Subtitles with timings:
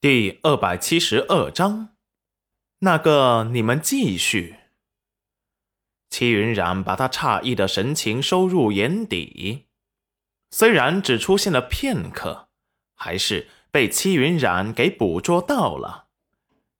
[0.00, 1.88] 第二百七十二章，
[2.78, 4.54] 那个你们继续。
[6.08, 9.66] 齐云染把他诧异的神情收入眼底，
[10.52, 12.48] 虽然只出现了片刻，
[12.94, 16.06] 还是被齐云染给捕捉到了。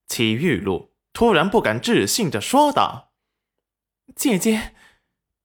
[0.06, 3.10] 齐玉露突然不敢置信的说道
[4.14, 4.76] ：“姐姐，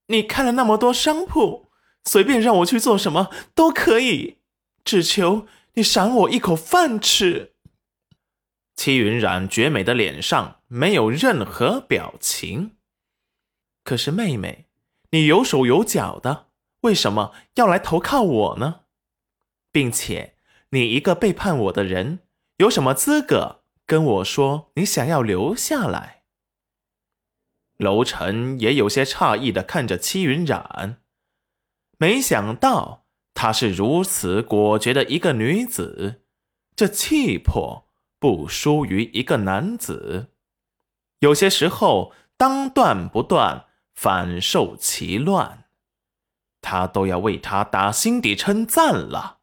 [0.06, 1.72] 你开了那么多商铺，
[2.04, 4.38] 随便让我去做什么都可以，
[4.84, 7.50] 只求你赏我一口饭吃。”
[8.76, 12.76] 戚云染绝美的脸上没有任何表情。
[13.84, 14.66] 可是妹妹，
[15.10, 16.48] 你有手有脚的，
[16.80, 18.80] 为什么要来投靠我呢？
[19.70, 20.36] 并且，
[20.70, 22.20] 你一个背叛我的人，
[22.56, 26.22] 有什么资格跟我说你想要留下来？
[27.76, 31.02] 楼臣也有些诧异的看着戚云染，
[31.98, 36.22] 没想到她是如此果决的一个女子，
[36.76, 37.83] 这气魄。
[38.24, 40.28] 不输于一个男子，
[41.18, 45.68] 有些时候当断不断，反受其乱，
[46.62, 49.40] 他都要为他打心底称赞了。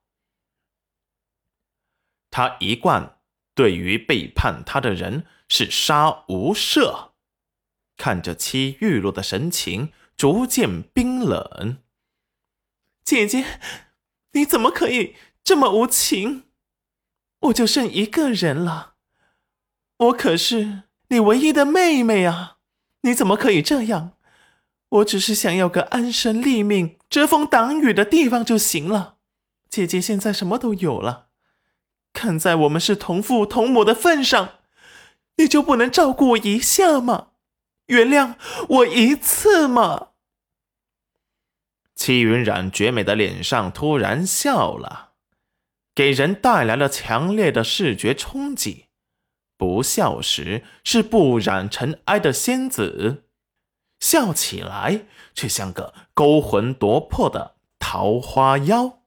[2.32, 3.20] 他一贯
[3.54, 7.12] 对于背叛他的人是杀无赦，
[7.98, 11.78] 看着戚玉露的神情逐渐冰冷。
[13.04, 13.60] 姐姐，
[14.32, 16.48] 你怎么可以这么无情？
[17.42, 18.94] 我就剩一个人了，
[19.98, 22.58] 我可是你唯一的妹妹啊！
[23.02, 24.14] 你怎么可以这样？
[24.90, 29.16] 我只是想要个安身立命、遮风挡雨的地方就行了。
[29.70, 31.30] 姐姐现在什么都有了，
[32.14, 34.60] 看在我们是同父同母的份上，
[35.38, 37.30] 你就不能照顾我一下吗？
[37.88, 38.36] 原谅
[38.68, 40.10] 我一次吗？
[41.96, 45.11] 戚云染绝美的脸上突然笑了。
[45.94, 48.88] 给人带来了强烈的视觉冲击。
[49.58, 53.26] 不笑时是不染尘埃的仙子，
[54.00, 59.04] 笑起来却像个勾魂夺魄的桃花妖。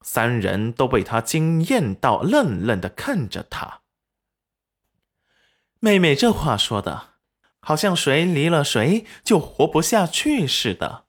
[0.00, 3.82] 三人都被他惊艳到，愣愣的看着他。
[5.80, 7.10] 妹妹这话说的，
[7.60, 11.04] 好像谁离了谁就活不下去似的。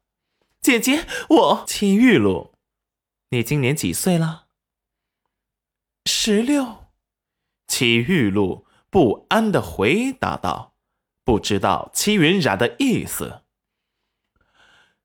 [0.59, 2.53] 姐姐，我戚玉露，
[3.29, 4.42] 你今年几岁了？
[6.05, 6.87] 十六，
[7.67, 10.75] 戚玉露不安的回答道
[11.23, 13.43] ：“不知道戚云染的意思。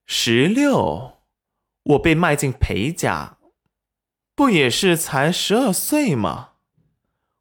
[0.06, 1.22] 十六，
[1.84, 3.38] 我被卖进裴家，
[4.34, 6.54] 不也是才十二岁吗？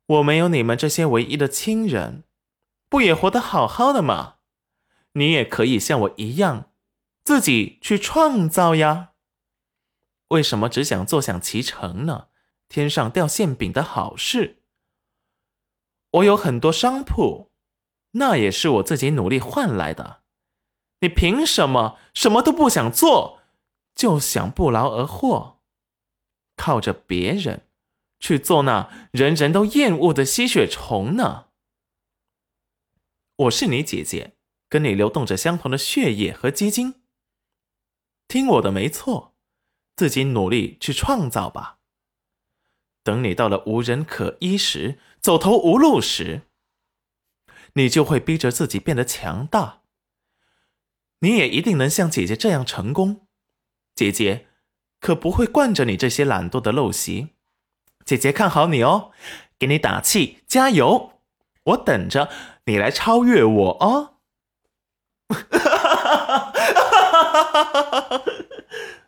[0.05, 2.23] 我没有你们这些唯一的亲人，
[2.87, 4.35] 不也活得好好的吗？
[5.13, 6.71] 你也可以像我一样，
[7.23, 9.13] 自己去创造呀。
[10.27, 12.27] 为什么只想坐享其成呢？”
[12.69, 14.61] 天上掉馅饼的好事，
[16.11, 17.51] 我有很多商铺，
[18.11, 20.23] 那也是我自己努力换来的。
[21.01, 23.41] 你凭什么什么都不想做，
[23.93, 25.59] 就想不劳而获，
[26.55, 27.67] 靠着别人
[28.19, 31.47] 去做那人人都厌恶的吸血虫呢？
[33.35, 34.35] 我是你姐姐，
[34.67, 36.95] 跟你流动着相同的血液和基金，
[38.27, 39.35] 听我的没错，
[39.95, 41.77] 自己努力去创造吧。
[43.07, 46.41] 等你到了无人可依时，走投无路时，
[47.75, 49.79] 你就会逼着自己变得强大。
[51.19, 53.25] 你也一定能像姐姐这样成功。
[53.95, 54.47] 姐姐
[54.99, 57.29] 可不会惯着你这些懒惰的陋习。
[58.03, 59.11] 姐姐看好你哦，
[59.57, 61.13] 给你打气，加油！
[61.63, 62.29] 我等着
[62.65, 64.15] 你来超越我哦。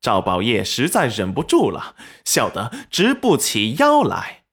[0.00, 1.94] 赵宝业实在忍不住了，
[2.24, 4.44] 笑得直不起腰来。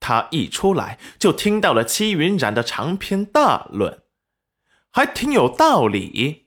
[0.00, 4.02] 他一出来就听到了戚云染的长篇大论，
[4.90, 6.46] 还挺有道理。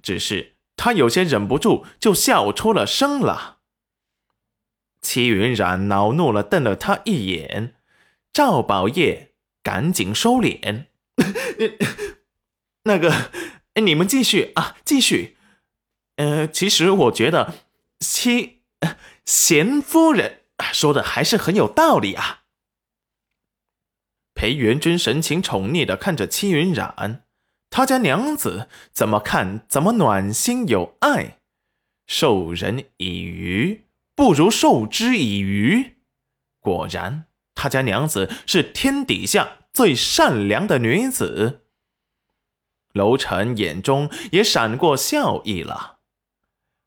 [0.00, 3.58] 只是他有些忍不住，就笑出了声了。
[5.02, 7.74] 戚云染恼怒了，瞪了他一眼。
[8.32, 9.32] 赵宝业
[9.64, 10.86] 赶紧收敛
[12.84, 13.30] ：“那个，
[13.82, 15.36] 你们继续啊，继续。
[16.16, 17.54] 呃，其实我觉得。”
[18.04, 18.62] 七
[19.24, 20.42] 贤夫人
[20.72, 22.42] 说的还是很有道理啊。
[24.34, 27.24] 裴元君神情宠溺的看着戚云染，
[27.70, 31.38] 他家娘子怎么看怎么暖心有爱。
[32.06, 35.96] 授人以鱼，不如授之以渔。
[36.60, 41.62] 果然，他家娘子是天底下最善良的女子。
[42.92, 45.93] 楼臣眼中也闪过笑意了。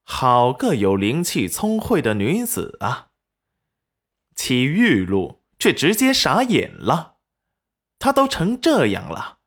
[0.09, 3.09] 好个有灵气、聪慧的女子啊！
[4.35, 7.17] 齐玉露却直接傻眼了。
[7.99, 9.39] 她都成这样了，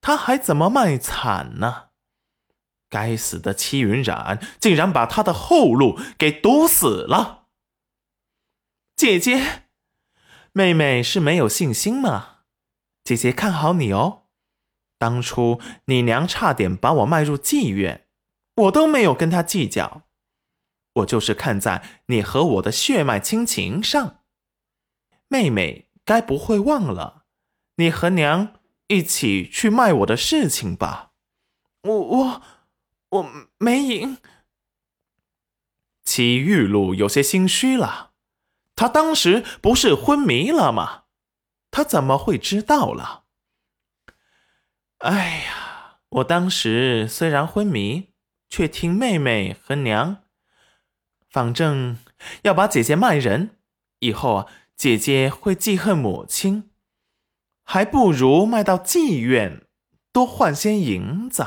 [0.00, 1.88] 她还怎么卖惨呢？
[2.88, 7.48] 该死的戚云染竟然把他的后路给堵死了！
[8.94, 9.64] 姐姐，
[10.52, 12.44] 妹妹是没有信心吗？
[13.02, 14.26] 姐姐看好你哦。
[14.96, 18.06] 当初你娘差点把我卖入妓院，
[18.54, 20.03] 我都没有跟她计较。
[20.94, 24.22] 我就是看在你和我的血脉亲情上。
[25.28, 27.24] 妹妹该不会忘了
[27.76, 28.54] 你和娘
[28.88, 31.12] 一起去卖我的事情吧？
[31.82, 32.42] 我我。
[33.10, 34.18] 我没赢。
[36.04, 38.10] 齐玉露有些心虚了，
[38.74, 41.04] 他当时不是昏迷了吗？
[41.70, 43.26] 他怎么会知道了？
[44.98, 48.14] 哎呀，我当时虽然昏迷，
[48.48, 50.23] 却听妹妹和娘，
[51.34, 51.98] 反正
[52.42, 53.56] 要把姐姐卖人，
[53.98, 54.46] 以后啊，
[54.76, 56.70] 姐姐会记恨母亲，
[57.64, 59.66] 还不如卖到妓院，
[60.12, 61.44] 多换些银子。